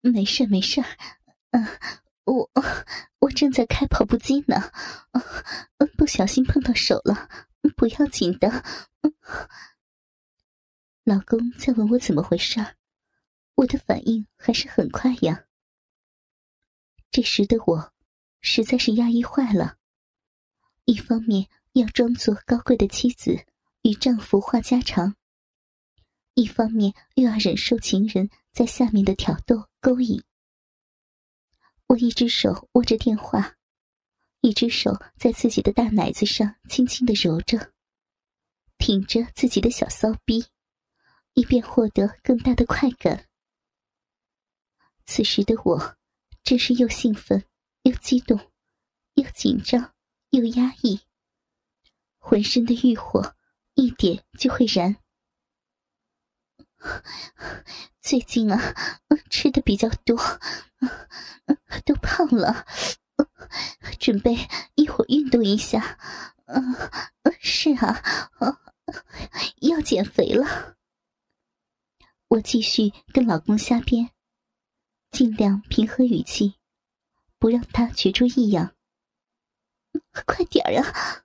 [0.00, 0.82] 没事没事，
[1.50, 1.66] 嗯，
[2.24, 2.50] 我
[3.20, 4.70] 我正在开跑步机呢，
[5.96, 7.28] 不小心碰到手了，
[7.76, 8.64] 不要紧的。
[11.04, 12.76] 老公在问我怎么回事，
[13.56, 15.44] 我的反应还是很快呀。
[17.10, 17.92] 这时的我
[18.40, 19.76] 实在是压抑坏了，
[20.84, 23.44] 一方面要装作高贵的妻子
[23.82, 25.16] 与丈夫话家常，
[26.34, 28.28] 一方面又要忍受情人
[28.58, 30.20] 在下面的挑逗勾引。
[31.86, 33.54] 我一只手握着电话，
[34.40, 37.72] 一只手在自己的大奶子上轻轻的揉着，
[38.76, 40.44] 挺着自己的小骚逼，
[41.34, 43.28] 以便获得更大的快感。
[45.06, 45.96] 此时的我。
[46.42, 47.44] 真是又兴奋
[47.82, 48.50] 又激动，
[49.14, 49.94] 又紧张
[50.30, 50.98] 又压抑，
[52.16, 53.36] 浑身的欲火
[53.74, 54.96] 一点就会燃。
[58.08, 58.74] 最近啊，
[59.28, 60.16] 吃的比较多，
[61.84, 62.64] 都胖了，
[64.00, 64.34] 准备
[64.76, 65.98] 一会儿运动一下。
[66.46, 66.74] 嗯，
[67.38, 68.02] 是啊，
[69.60, 70.78] 要减肥了。
[72.28, 74.08] 我继续跟老公瞎编。
[75.10, 76.54] 尽量平和语气，
[77.38, 78.74] 不让他觉出异样。
[80.24, 81.24] 快点儿啊！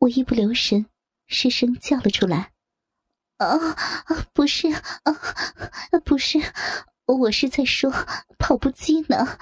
[0.00, 0.86] 我一不留神，
[1.28, 2.53] 失声叫了出来。
[3.38, 3.58] 啊，
[4.32, 5.12] 不是啊，
[6.04, 6.38] 不是，
[7.06, 7.90] 我是在说
[8.38, 9.38] 跑步机呢，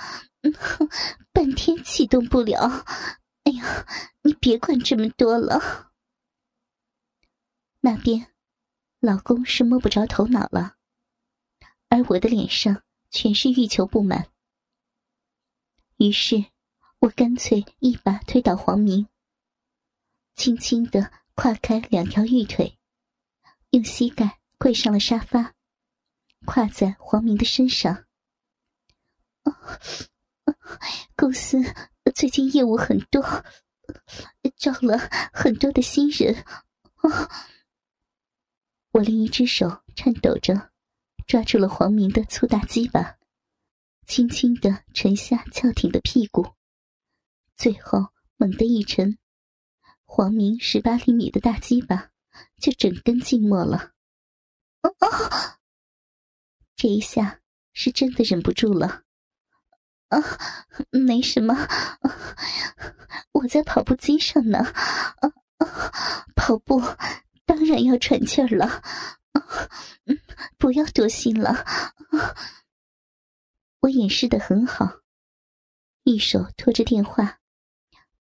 [1.32, 2.84] 半天启动不了。
[3.44, 3.86] 哎呀，
[4.22, 5.92] 你别管这么多了。
[7.80, 8.28] 那边，
[9.00, 10.76] 老公是摸不着头脑了，
[11.88, 12.82] 而我的脸上。
[13.14, 14.28] 全是欲求不满，
[15.98, 16.46] 于是
[17.00, 19.06] 我干脆一把推倒黄明，
[20.34, 22.78] 轻轻的跨开两条玉腿，
[23.72, 25.54] 用膝盖跪上了沙发，
[26.44, 28.04] 跨在黄明的身上。
[31.16, 31.58] 公司
[32.14, 33.22] 最近业务很多，
[34.56, 34.98] 招了
[35.32, 36.44] 很多的新人。
[38.92, 40.70] 我另一只手颤抖着。
[41.26, 43.16] 抓住了黄明的粗大鸡巴，
[44.06, 46.54] 轻轻的沉下翘挺的屁股，
[47.56, 49.16] 最后猛地一沉，
[50.04, 52.11] 黄明十八厘米的大鸡巴
[52.60, 53.92] 就整根静默了。
[54.80, 55.58] 啊！
[56.74, 57.40] 这一下
[57.72, 59.02] 是真的忍不住了。
[60.08, 60.18] 啊，
[60.90, 61.54] 没什么，
[63.32, 64.58] 我在跑步机上呢。
[64.58, 66.82] 啊啊，跑步
[67.44, 68.82] 当然要喘气儿了。
[70.06, 70.18] 嗯，
[70.58, 71.64] 不要多心了。
[73.80, 75.00] 我掩饰的很好，
[76.02, 77.38] 一手托着电话，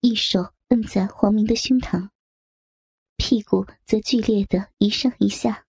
[0.00, 2.10] 一手摁在黄明的胸膛，
[3.19, 5.67] 屁股则剧烈的一上一下，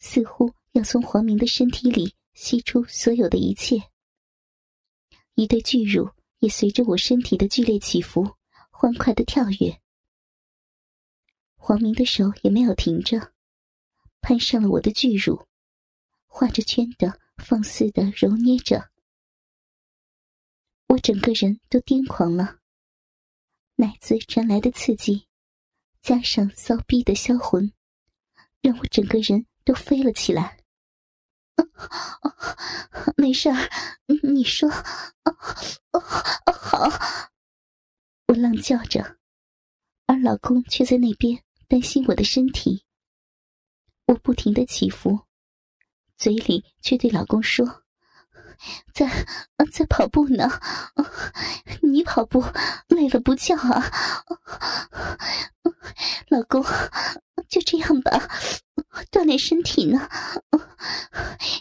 [0.00, 3.76] 似乎要从黄明的身体里吸出所有的一切。
[5.34, 8.26] 一对巨乳也随着我身体的剧烈起伏，
[8.70, 9.80] 欢快的跳跃。
[11.54, 13.32] 黄明的手也没有停着。
[14.20, 15.46] 攀上了我的巨乳，
[16.26, 18.90] 画着圈的放肆的揉捏着，
[20.88, 22.58] 我整个人都癫狂了。
[23.76, 25.28] 奶子传来的刺激，
[26.06, 27.72] 加上骚逼的销魂，
[28.60, 30.56] 让我整个人都飞了起来。
[33.16, 33.68] 没事儿，
[34.22, 34.84] 你说，好。
[38.28, 39.18] 我浪叫着，
[40.06, 42.84] 而老公却在那边担心我的身体。
[44.06, 45.22] 我不停的起伏，
[46.16, 47.82] 嘴里却对老公说
[48.92, 49.08] ：“在
[49.72, 50.48] 在跑步呢，
[51.82, 52.44] 你跑步
[52.88, 53.90] 累了不叫啊？
[56.28, 56.64] 老公，
[57.48, 58.28] 就这样吧，
[59.10, 60.08] 锻炼身体呢。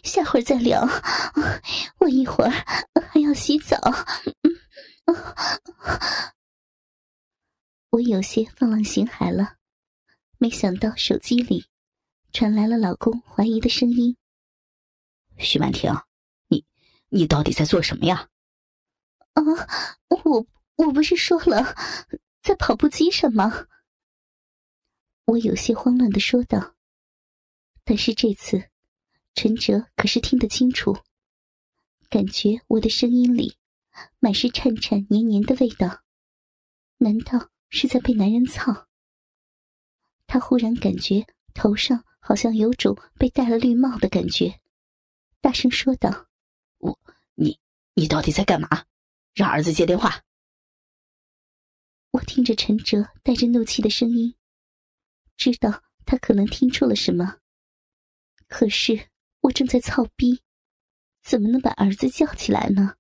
[0.03, 0.87] 下会儿再聊，
[1.99, 2.51] 我一会儿
[3.11, 3.77] 还要洗澡。”
[7.91, 9.53] 我有些放浪形骸了，
[10.37, 11.67] 没想到手机里。
[12.33, 14.17] 传来了老公怀疑的声音
[15.39, 15.93] ：“徐曼婷，
[17.09, 18.29] 你到底在做什么呀
[19.33, 19.41] ？”“啊，
[20.09, 21.75] 我我不是说了，
[22.41, 23.67] 在跑步机上吗？”
[25.25, 26.75] 我有些慌乱的说道。
[27.83, 28.69] 但是这次，
[29.33, 30.97] 陈哲可是听得清楚，
[32.09, 33.57] 感觉我的声音里
[34.19, 36.01] 满是颤颤黏黏的味道，
[36.97, 38.87] 难道是在被男人操？
[40.25, 42.03] 他忽然感觉头上……
[42.27, 44.59] 好像有种被戴了绿帽的感觉，
[45.41, 46.25] 大声说道：“，
[47.35, 47.59] 你，
[47.93, 48.85] 你到底在干嘛？
[49.33, 50.23] 让儿子接电话。”
[52.11, 54.35] 我听着陈哲带着怒气的声音，
[55.35, 57.39] 知道他可能听出了什么。
[58.47, 59.09] 可是
[59.41, 60.41] 我正在操逼，
[61.23, 62.95] 怎么能把儿子叫起来呢？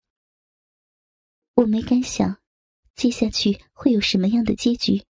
[1.53, 2.41] 我没敢想，
[2.93, 5.05] 接下去会有什么样的结局，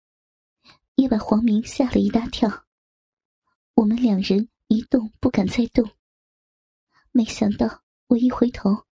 [0.96, 2.66] 也把黄明吓了一大跳。
[3.74, 5.90] 我们两人一动不敢再动。
[7.12, 8.86] 没想到我一回头，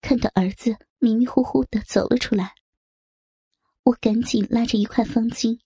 [0.00, 2.54] 看到儿子迷迷糊糊的走了出来。
[3.84, 5.60] 我赶紧拉着一块方巾，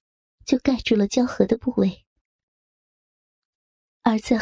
[0.44, 2.04] 就盖住了交合的部位。
[4.02, 4.36] 儿子，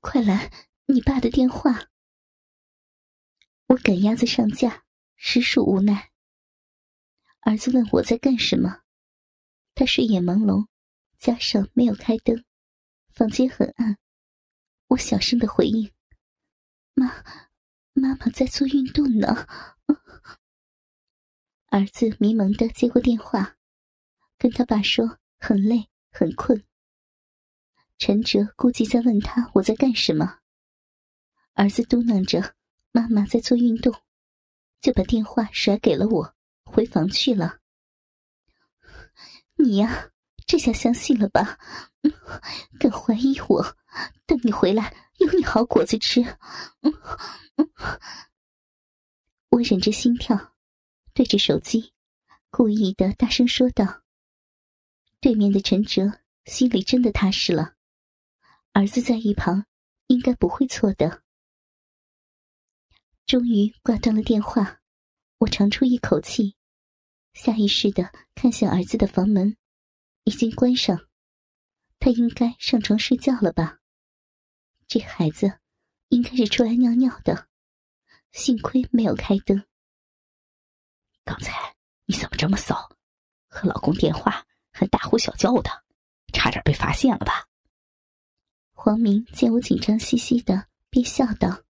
[0.00, 0.50] 快来，
[0.86, 1.88] 你爸的电话。
[3.68, 4.84] 我赶鸭子上架，
[5.16, 6.10] 实属无奈。
[7.40, 8.82] 儿子问我在干什么，
[9.74, 10.66] 他睡眼朦胧，
[11.18, 12.44] 加上没有开灯，
[13.08, 13.98] 房间很暗。
[14.88, 15.90] 我小声的回应
[16.94, 17.22] ：“妈，
[18.02, 19.46] 妈妈在做运动呢。”
[21.70, 23.56] 儿子迷茫的接过电话，
[24.36, 26.64] 跟他爸说很累很困。
[27.98, 30.40] 陈哲估计在问他我在干什么，
[31.52, 32.56] 儿子嘟囔着。
[32.90, 33.94] 妈妈在做运动，
[34.80, 36.34] 就把电话甩给了我，
[36.64, 37.60] 回房去了。
[39.54, 40.10] 你呀，
[40.44, 41.56] 这下相信了吧？
[42.80, 43.76] 敢怀疑我？
[44.26, 46.20] 等你回来，有你好果子吃。
[49.50, 50.54] 我忍着心跳，
[51.14, 51.92] 对着手机，
[52.50, 54.02] 故意的大声说道。
[55.20, 57.76] 对面的陈哲心里真的踏实了，
[58.72, 59.66] 儿子在一旁，
[60.08, 61.22] 应该不会错的。
[63.24, 64.80] 终于挂断了电话，
[65.38, 66.56] 我长出一口气，
[67.34, 69.56] 下意识的看向儿子的房门，
[70.24, 71.06] 已经关上，
[72.00, 73.81] 他应该上床睡觉了吧？
[74.92, 75.58] 这孩子
[76.08, 77.48] 应该是出来尿尿的，
[78.30, 79.64] 幸亏没有开灯。
[81.24, 81.74] 刚才
[82.04, 82.90] 你怎么这么骚？
[83.48, 85.70] 和老公电话还大呼小叫的，
[86.34, 87.48] 差点被发现了吧？
[88.72, 91.62] 黄明见我紧张兮兮的，便笑道。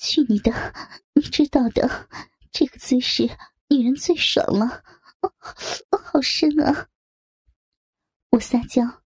[0.00, 0.50] 去你的！
[1.12, 2.08] 你知道的，
[2.50, 3.22] 这个姿势
[3.68, 4.82] 女人最爽了，
[5.20, 6.88] 哦好深啊！
[8.30, 9.04] 我撒娇，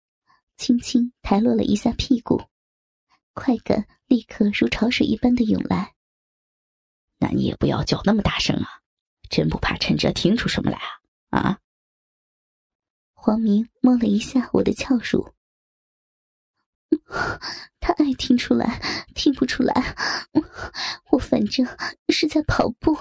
[0.57, 2.43] 轻轻抬落了一下屁股，
[3.33, 5.93] 快感立刻如潮水一般的涌来。
[7.19, 8.81] 那你也不要叫那么大声啊！
[9.29, 10.77] 真不怕陈哲听出什么来
[11.29, 11.39] 啊？
[11.39, 11.59] 啊！
[13.13, 15.33] 黄明摸了一下我的翘乳。
[17.79, 18.81] 他爱听出来，
[19.13, 19.95] 听不出来。
[21.11, 21.65] 我反正
[22.09, 22.97] 是在跑步。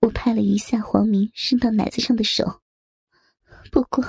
[0.00, 2.62] 我拍了一下黄明伸到奶子上的手。
[3.70, 4.04] 不过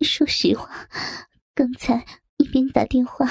[0.00, 0.88] 说实话，
[1.54, 2.04] 刚才
[2.36, 3.26] 一边打电话，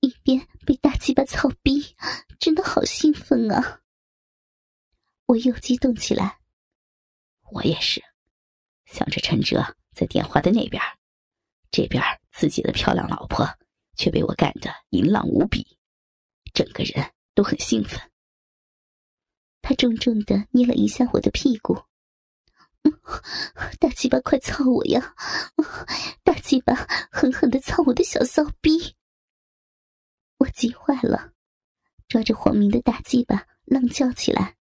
[0.00, 1.94] 一边被大鸡巴操逼，
[2.38, 3.80] 真的好兴奋啊！
[5.26, 6.38] 我又激动起来。
[7.50, 8.02] 我也是，
[8.86, 10.82] 想着陈哲在电话的那边。
[11.70, 13.46] 这边自己的漂亮老婆
[13.94, 15.78] 却被我干得淫浪无比，
[16.54, 18.00] 整个人都很兴奋。
[19.60, 21.78] 他重重的捏了一下我的屁股，
[23.78, 25.14] 大鸡巴快操我呀！
[26.22, 26.74] 大鸡巴
[27.10, 28.96] 狠狠的操我的小骚逼！
[30.38, 31.32] 我急坏了，
[32.08, 34.56] 抓着黄明的大鸡巴浪叫起来：“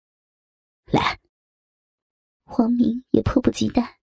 [0.91, 1.19] 来！”
[2.45, 3.99] 黄明也迫不及待，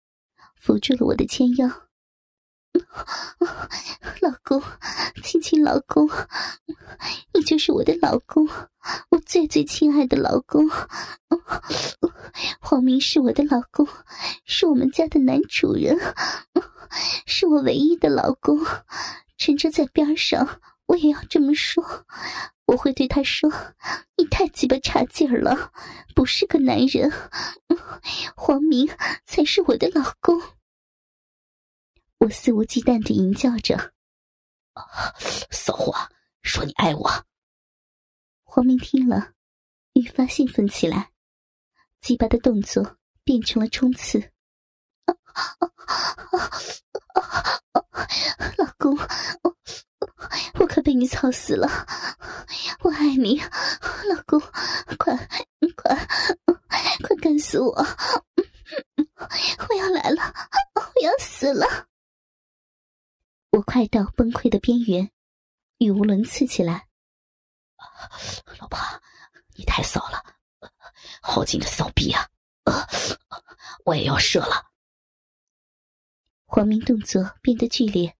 [0.56, 1.89] 扶住了我的纤腰。
[4.20, 4.62] 老公，
[5.22, 6.08] 亲亲老公，
[7.32, 8.46] 你就是我的老公，
[9.10, 10.68] 我最最亲爱的老公。
[12.60, 13.86] 黄明是我的老公，
[14.44, 15.98] 是我们家的男主人，
[17.26, 18.64] 是我唯一的老公。
[19.36, 22.04] 陈哲在边上，我也要这么说。
[22.66, 23.50] 我会对他说
[24.16, 25.72] ：“你太鸡巴差劲了，
[26.14, 27.10] 不是个男人。
[28.36, 28.88] 黄明
[29.26, 30.40] 才是我的老公。”
[32.20, 33.94] 我肆无忌惮的吟叫着
[35.50, 35.94] ：“骚货，
[36.42, 37.10] 说你爱我。”
[38.44, 39.32] 黄明听了，
[39.94, 41.12] 愈发兴奋起来，
[41.98, 44.32] 鸡巴的动作变成了冲刺。
[48.58, 48.94] 老公，
[50.58, 51.66] 我可被你操死了！
[52.80, 54.38] 我爱你，老公，
[54.98, 55.16] 快
[55.74, 55.96] 快
[57.02, 57.72] 快干死我！
[59.70, 60.34] 我要来了，
[60.74, 61.86] 我要死了！
[63.50, 65.10] 我快到崩溃的边缘，
[65.78, 66.86] 语无伦次起来。
[68.60, 68.78] 老婆，
[69.56, 70.22] 你太骚了，
[71.20, 72.28] 好紧的骚逼啊！
[73.84, 74.70] 我也要射了。
[76.46, 78.16] 黄明动作变得剧烈，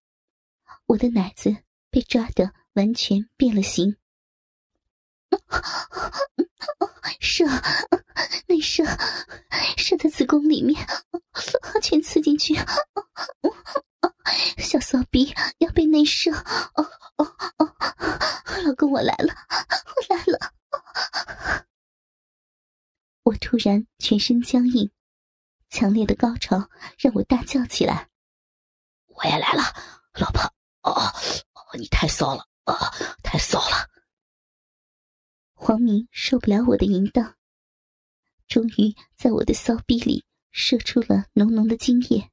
[0.85, 3.95] 我的奶子被抓得完全变了形。
[7.21, 7.45] 射，
[8.47, 8.83] 内射，
[9.77, 10.85] 射在子宫里面，
[11.81, 12.53] 全刺进去。
[14.91, 16.83] 骚逼要被内射，哦
[17.15, 17.25] 哦
[17.59, 17.75] 哦！
[18.65, 19.33] 老公，我来了，
[19.95, 20.53] 我来了！
[23.23, 24.91] 我突然全身僵硬，
[25.69, 28.09] 强烈的高潮让我大叫起来。
[29.05, 29.63] 我也来了，
[30.19, 30.43] 老婆！
[30.81, 32.75] 哦哦，你太骚了啊，
[33.23, 33.87] 太骚了！
[35.53, 37.37] 黄明受不了我的淫荡，
[38.45, 42.29] 终于在我的骚逼里射出了浓浓的精液。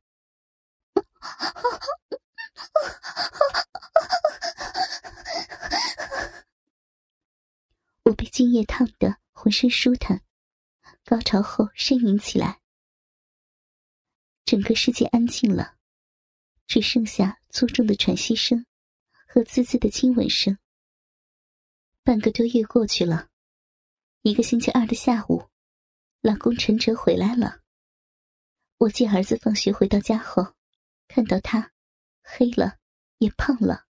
[8.05, 10.23] 我被精液烫得浑身舒坦，
[11.05, 12.61] 高潮后呻吟起来。
[14.45, 15.77] 整个世界安静了，
[16.67, 18.65] 只剩下粗重的喘息声
[19.27, 20.59] 和滋滋的亲吻声。
[22.03, 23.29] 半个多月过去了，
[24.23, 25.50] 一个星期二的下午，
[26.23, 27.61] 老公陈哲回来了。
[28.79, 30.55] 我接儿子放学回到家后，
[31.09, 31.73] 看到他
[32.31, 32.77] 黑了，
[33.17, 33.87] 也胖了，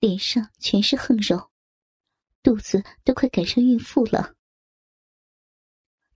[0.00, 1.52] 脸上全是横肉，
[2.42, 4.34] 肚子都快赶上孕妇了。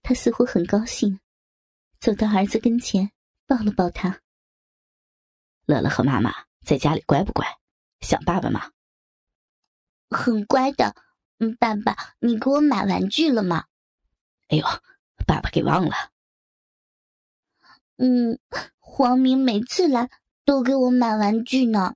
[0.03, 1.21] 他似乎很高兴，
[2.01, 3.13] 走到儿子跟前，
[3.47, 4.21] 抱了抱他。
[5.65, 7.47] 乐乐和妈妈在家里乖不乖？
[8.01, 8.73] 想爸爸吗？
[10.11, 10.97] 很乖的。
[11.39, 13.67] 嗯，爸爸，你给我买玩具了吗？
[14.49, 14.67] 哎呦，
[15.25, 15.95] 爸爸给忘了。
[17.97, 18.41] 嗯，
[18.81, 20.11] 黄明每次来
[20.49, 21.95] 都给我买玩具呢。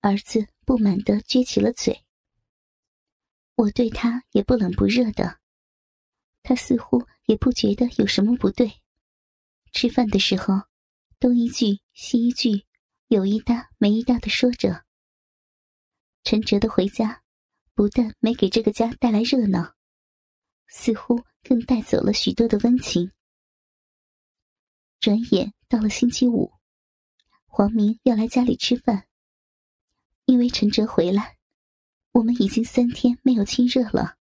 [0.00, 2.02] 儿子不满的撅起了嘴。
[3.56, 5.38] 我对他也不冷不热的，
[6.42, 8.80] 他似乎也不觉得有什么不对。
[9.70, 10.62] 吃饭的时候，
[11.20, 12.64] 东一句西一句，
[13.08, 14.86] 有一搭没一搭的说着。
[16.22, 17.20] 陈哲的回家。
[17.74, 19.74] 不但没给这个家带来热闹，
[20.68, 23.10] 似乎更带走了许多的温情。
[25.00, 26.52] 转眼到了星期五，
[27.56, 29.06] 黄明要来家里吃饭。
[30.24, 31.38] 因为陈哲回来，
[32.10, 34.16] 我们已经三天没有亲热了。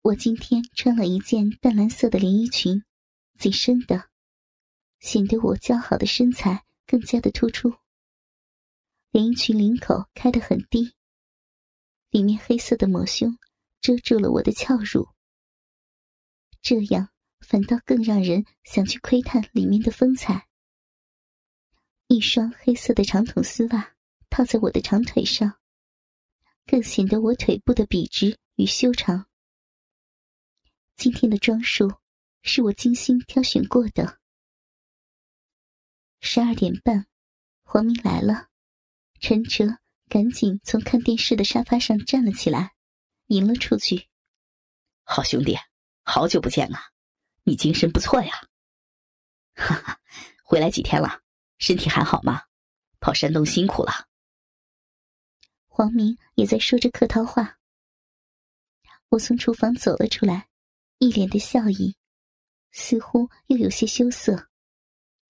[0.00, 2.82] 我今天穿了一件淡蓝色的连衣裙，
[3.38, 4.08] 紧身的，
[4.98, 7.74] 显得我姣好的身材更加的突出。
[9.10, 10.94] 连衣裙领口开得很低。
[12.08, 13.36] 里面黑色的抹胸
[13.82, 15.06] 遮住了我的翘乳，
[16.62, 20.48] 这样反倒更让人想去窥探里面的风采。
[22.12, 23.94] 一双黑色的长筒丝袜
[24.28, 25.58] 套在我的长腿上，
[26.66, 29.26] 更显得我腿部的笔直与修长。
[30.94, 31.90] 今天的装束
[32.42, 34.20] 是我精心挑选过的。
[36.20, 37.06] 十二点半，
[37.62, 38.48] 黄明来了，
[39.18, 39.78] 陈哲。
[40.10, 42.74] 赶紧从看电视的沙发上站了起来，
[43.28, 44.10] 迎了出去。
[45.04, 45.56] 好兄弟，
[46.02, 46.90] 好久不见啊！
[47.44, 48.34] 你精神不错呀。
[49.54, 50.00] 哈哈，
[50.44, 51.21] 回来几天了，
[51.62, 52.42] 身体还好吗？
[52.98, 54.08] 跑山东辛苦了。
[55.68, 57.60] 黄明也在说着客套话。
[59.10, 60.48] 我从厨房走了出来，
[60.98, 61.96] 一脸的笑意，
[62.72, 64.48] 似乎又有些羞涩。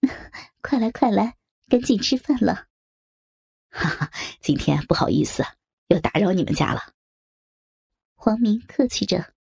[0.62, 1.36] 快来快来，
[1.68, 2.66] 赶紧吃饭了。
[3.68, 4.10] 哈哈，
[4.40, 5.44] 今天不好意思，
[5.88, 6.94] 又打扰你们家了。
[8.14, 9.34] 黄明客气着。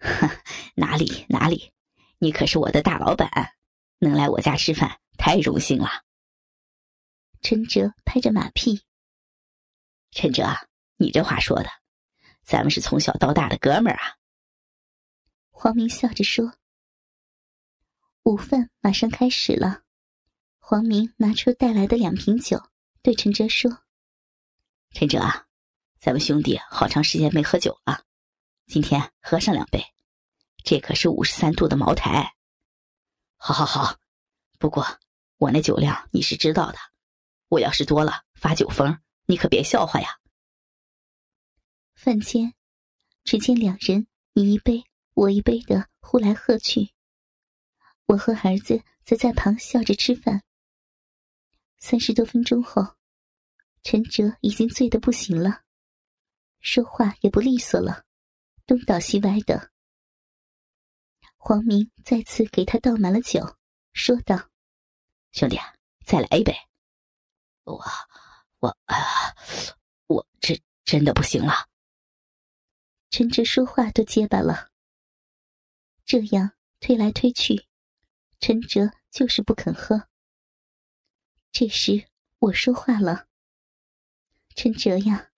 [0.00, 0.42] 哈，
[0.74, 1.72] 哪里哪里，
[2.18, 3.30] 你可是我的大老板，
[3.98, 6.04] 能来我家吃饭太荣幸了。
[7.40, 8.82] 陈哲拍着马屁。
[10.10, 10.46] 陈哲，
[10.96, 11.68] 你这话说的，
[12.42, 14.16] 咱们是从小到大的哥们儿啊。
[15.50, 16.54] 黄明笑着说。
[18.22, 19.82] 午饭马上开始了。
[20.58, 22.70] 黄明拿出带来的两瓶酒，
[23.02, 23.84] 对陈哲说
[24.92, 25.46] ：“陈哲啊，
[25.98, 28.04] 咱们兄弟好长时间没喝酒了，
[28.66, 29.84] 今天喝上两杯。
[30.64, 32.34] 这可是五十三度的茅台。
[33.46, 34.00] 好好好，
[34.58, 34.86] 不过
[35.36, 36.78] 我那酒量你是知道的，
[37.48, 40.18] 我要是多了发酒疯，你可别笑话呀。”
[41.94, 42.54] 饭间，
[43.22, 44.82] 只见两人你一杯
[45.12, 46.94] 我一杯的呼来喝去，
[48.06, 50.42] 我和儿子则在旁笑着吃饭。
[51.76, 52.94] 三十多分钟后，
[53.82, 55.64] 陈哲已经醉得不行了，
[56.60, 58.04] 说话也不利索了，
[58.64, 59.73] 东倒西歪的。
[61.46, 63.58] 黄明再次给他倒满了酒，
[63.92, 64.48] 说道
[65.30, 65.58] ：“兄弟，
[66.06, 66.56] 再来一杯。”
[67.64, 67.84] 我，
[68.60, 68.96] 我，啊，
[70.06, 71.68] 我这真的不行了。
[73.10, 74.70] 陈哲说话都结巴了，
[76.06, 77.66] 这样推来推去，
[78.40, 80.08] 陈哲就是不肯喝。
[81.52, 82.06] 这时
[82.38, 83.26] 我说话了
[84.56, 85.30] ：“陈哲呀，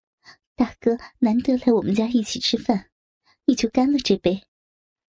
[0.54, 2.92] 大哥难得来我们家一起吃饭，
[3.46, 4.46] 你就干了这杯，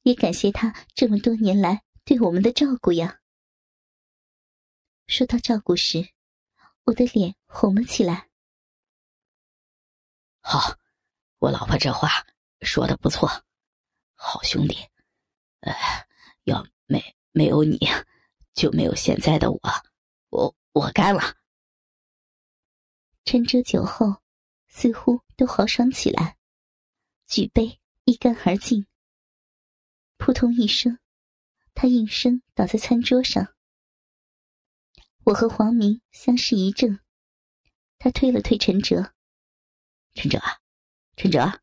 [0.08, 3.20] 也感谢他这么多年来对我们的照顾呀。”
[5.06, 6.14] 说到照顾时，
[6.86, 8.30] 我的脸红了起来。
[10.40, 10.78] 好，
[11.40, 12.26] 我老婆这话
[12.62, 13.28] 说的不错，
[14.16, 14.78] 好兄弟，
[15.60, 15.74] 呃，
[16.44, 17.78] 要没没有你，
[18.54, 19.60] 就没有现在的我，
[20.30, 21.36] 我我干了。
[23.26, 24.22] 陈哲酒后
[24.70, 26.38] 似乎都豪爽起来，
[27.28, 28.88] 举杯一干而尽。
[30.18, 31.00] 扑通一声，
[31.74, 33.56] 他应声倒在餐桌上。
[35.26, 37.00] 我和黄明相视一怔，
[37.98, 39.14] 他推了推陈哲。
[40.14, 40.40] 陈哲，
[41.16, 41.62] 陈哲，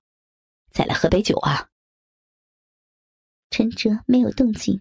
[0.71, 1.71] 再来喝杯酒啊！
[3.51, 4.81] 陈哲没有动静，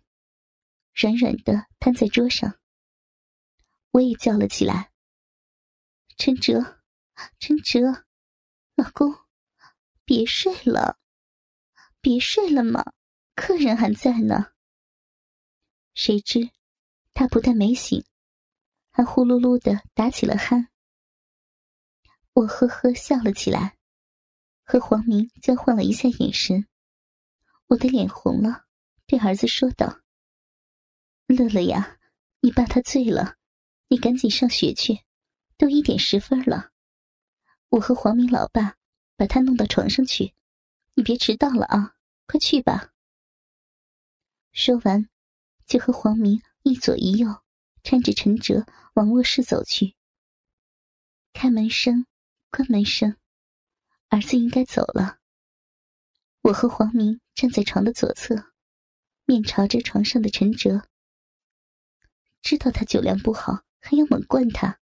[0.94, 2.60] 软软的瘫在桌上。
[3.92, 4.92] 我也叫了起来
[6.18, 6.84] ：“陈哲，
[7.40, 8.06] 陈哲，
[8.76, 9.12] 老公，
[10.06, 11.00] 别睡了，
[12.02, 12.94] 别睡了嘛，
[13.36, 14.52] 客人还在呢。”
[15.96, 16.50] 谁知
[17.14, 18.04] 他不但没醒，
[18.92, 20.68] 还呼噜噜的打起了鼾。
[22.34, 23.78] 我呵呵笑了起来，
[24.64, 26.68] 和黄明交换了一下眼神。
[27.68, 28.66] 我的脸红了，
[29.06, 30.02] 对儿子说道
[31.28, 32.00] ：“乐乐呀，
[32.42, 33.38] 你爸他醉了，
[33.88, 35.00] 你赶紧上学去，
[35.58, 36.72] 都一点十分了。
[37.70, 38.78] 我和黄明老爸
[39.16, 40.34] 把他弄到床上去，
[40.96, 42.93] 你别迟到了啊，快去吧。”
[44.54, 45.10] 说完，
[45.68, 47.28] 就和黄明一左一右
[47.84, 49.96] 搀着陈哲往卧室走去。
[51.34, 52.06] 开门声。
[52.56, 53.18] 关门声，
[54.10, 55.18] 儿子应该走了。
[56.42, 58.54] 我和黄明站在床的左侧，
[59.26, 60.88] 面朝着床上的陈哲。
[62.44, 64.80] 知道他酒量不好，还要猛灌他，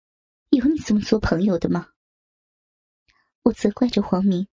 [0.48, 1.90] 有你这么做朋友的吗？
[3.42, 4.48] 我责怪着黄明，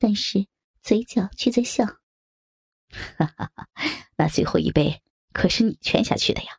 [0.00, 0.48] 但是
[0.82, 1.84] 嘴角却在笑。
[2.90, 3.68] 哈哈哈，
[4.16, 5.02] 那最后一杯
[5.32, 6.58] 可是你劝下去的呀？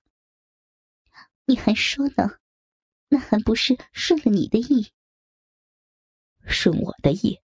[1.46, 2.40] 你还说呢？
[3.10, 4.92] 那还不是顺了你的意？
[6.46, 7.42] 顺我的意，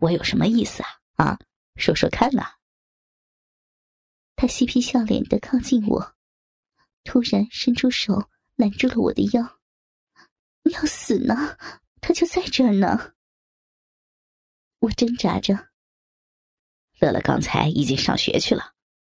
[0.00, 0.88] 我有什么意思啊？
[1.16, 1.38] 啊，
[1.76, 2.54] 说说看呐！
[4.36, 6.16] 他嬉皮笑脸的靠近我，
[7.04, 9.58] 突然伸出手揽住了我的腰。
[10.62, 11.56] 你要死呢，
[12.00, 13.14] 他就在这儿呢。
[14.80, 15.70] 我挣扎着。
[16.98, 18.72] 乐乐刚才已经上学去了，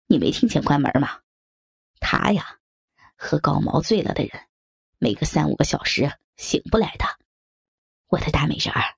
[0.07, 1.21] 你没听见关门吗？
[1.99, 2.59] 他呀，
[3.17, 4.47] 喝高毛醉了的人，
[4.99, 7.05] 没个三五个小时醒不来的。
[8.09, 8.97] 我的大美人儿。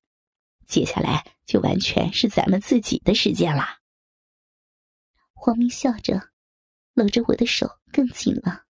[0.66, 3.81] 接下来就完全是咱们自己的时间了。
[5.35, 6.31] 黄明笑着，
[6.95, 8.64] 搂着我的手更紧了，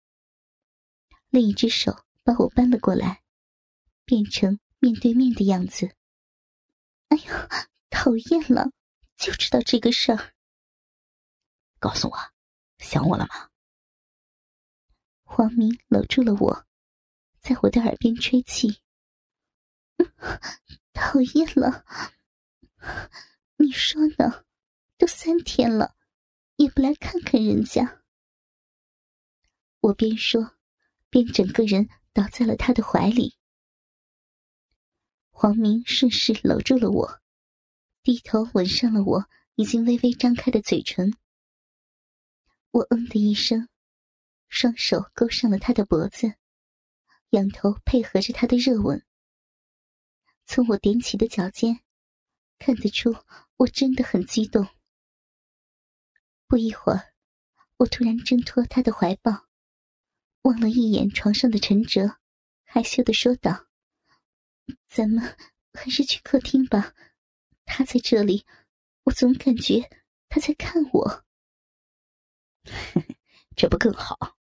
[1.28, 3.20] 另一只手把我扳了过来，
[4.06, 5.94] 变成面对面的样子。
[7.08, 7.48] 哎呀，
[7.90, 8.70] 讨厌了，
[9.20, 10.32] 就知道这个事儿。
[11.78, 12.16] 告诉我，
[12.78, 13.50] 想我了吗？
[15.24, 16.66] 黄明搂住了我，
[17.38, 18.80] 在我的耳边吹气。
[20.94, 21.84] 讨厌了，
[23.58, 24.46] 你说呢？
[24.96, 25.94] 都三天了，
[26.56, 28.02] 也不来看看人家。
[29.80, 30.56] 我边说，
[31.10, 33.36] 边整个人倒在了他的怀里。
[35.30, 37.19] 黄明顺势搂住了我，
[38.02, 41.12] 低头吻上了我已经微微张开的嘴唇。
[42.70, 43.68] 我嗯的一声，
[44.48, 46.34] 双手勾上了他的脖子，
[47.30, 49.04] 仰头配合着他的热吻。
[50.46, 51.80] 从我踮起的脚尖，
[52.58, 53.14] 看得出
[53.56, 54.66] 我真的很激动。
[56.46, 57.12] 不一会儿，
[57.76, 59.46] 我突然挣脱他的怀抱，
[60.42, 62.18] 望了一眼床上的陈哲，
[62.64, 63.66] 害羞的说道
[64.88, 65.36] ：“咱们
[65.74, 66.94] 还是去客厅吧，
[67.72, 68.44] 他在这里，
[69.04, 69.88] 我总感觉
[70.28, 71.24] 他在看我。
[73.56, 74.36] ”这不更好？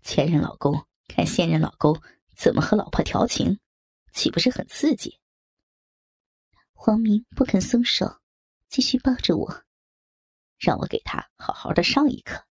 [0.00, 2.00] 前任老公看现任老公
[2.34, 3.60] 怎么和老婆调情。
[4.10, 5.20] 岂不是很刺激？
[6.72, 8.20] 黄明不肯松手，
[8.68, 9.64] 继续抱着我，
[10.58, 12.44] 让我给他好好的上一课。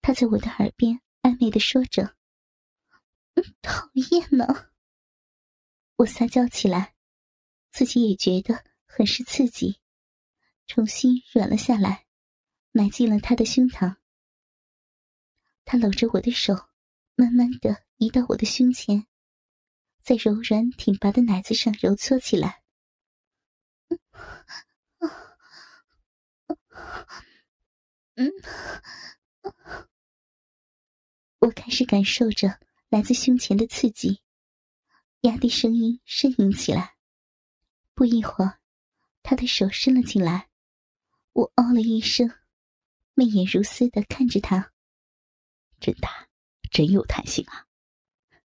[0.00, 2.14] 他在我的耳边暧昧的说着
[3.34, 4.70] ：“嗯讨厌呢。”
[5.96, 6.93] 我撒娇起来，
[7.74, 9.80] 自己也觉得很是刺激，
[10.68, 12.06] 重新软了下来，
[12.70, 13.96] 埋进了他的胸膛。
[15.64, 16.54] 他搂着我的手，
[17.16, 19.08] 慢慢的移到我的胸前。
[20.04, 22.62] 在柔软挺拔的奶子上揉搓起来，
[28.14, 28.30] 嗯，
[31.40, 34.20] 我开始感受着来自胸前的刺激，
[35.22, 36.93] 压低声音呻吟起来。
[37.94, 38.60] 不一会儿，
[39.22, 40.48] 他的手伸了进来，
[41.32, 42.30] 我哦了一声，
[43.14, 44.72] 媚眼如丝的看着他，
[45.80, 46.28] 真大，
[46.70, 47.66] 真有弹性啊！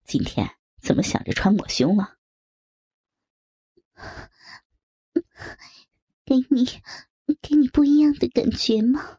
[0.05, 0.55] 今天。
[0.81, 2.19] 怎么想着穿抹胸了？
[6.25, 6.65] 给你，
[7.43, 9.19] 给你不一样的感觉吗？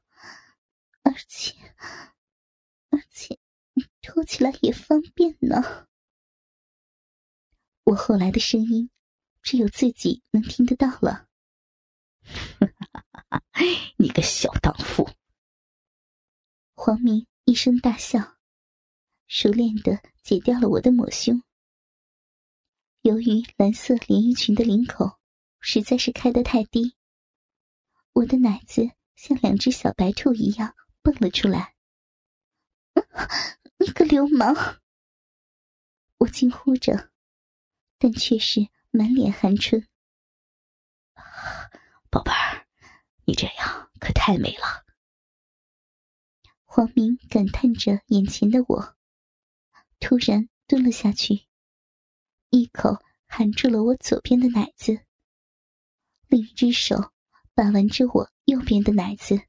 [1.04, 1.54] 而且，
[2.90, 3.38] 而且，
[4.02, 5.90] 脱起来也方便呢。
[7.84, 8.90] 我后来的声音，
[9.50, 11.28] 只有自己能听得到了。
[13.98, 15.10] 你个小荡妇！
[16.76, 18.38] 黄明一声大笑，
[19.26, 21.42] 熟练的解掉了我的抹胸。
[23.02, 25.18] 由于蓝色连衣裙的领口
[25.60, 26.96] 实在是开得太低，
[28.14, 31.74] 我的奶子像两只小白兔一样蹦了出来。
[33.80, 34.78] 你个流氓！
[36.20, 37.10] 我惊呼着，
[37.98, 39.88] 但却是满脸含春。
[42.10, 42.66] 宝贝儿，
[43.26, 44.86] 你这样可太美了。
[46.64, 48.96] 黄明感叹着眼前的我，
[50.00, 51.48] 突然蹲了下去，
[52.50, 52.98] 一口
[53.28, 55.06] 含住了我左边的奶子，
[56.28, 57.12] 另一只手
[57.54, 59.49] 把玩着我右边的奶子。